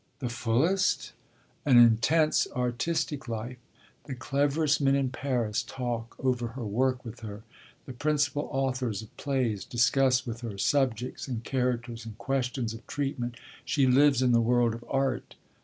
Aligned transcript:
"The 0.17 0.29
fullest?" 0.29 1.13
"An 1.63 1.77
intense 1.77 2.47
artistic 2.55 3.27
life. 3.27 3.59
The 4.05 4.15
cleverest 4.15 4.81
men 4.81 4.95
in 4.95 5.11
Paris 5.11 5.61
talk 5.61 6.15
over 6.17 6.47
her 6.57 6.65
work 6.65 7.05
with 7.05 7.19
her; 7.19 7.43
the 7.85 7.93
principal 7.93 8.49
authors 8.51 9.03
of 9.03 9.15
plays 9.15 9.63
discuss 9.63 10.25
with 10.25 10.41
her 10.41 10.57
subjects 10.57 11.27
and 11.27 11.43
characters 11.43 12.03
and 12.03 12.17
questions 12.17 12.73
of 12.73 12.87
treatment. 12.87 13.35
She 13.63 13.85
lives 13.85 14.23
in 14.23 14.31
the 14.31 14.41
world 14.41 14.73
of 14.73 14.83
art." 14.89 15.35